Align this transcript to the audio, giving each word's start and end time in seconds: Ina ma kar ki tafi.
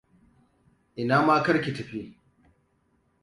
Ina 1.01 1.17
ma 1.25 1.35
kar 1.45 1.57
ki 1.63 1.71
tafi. 1.77 2.03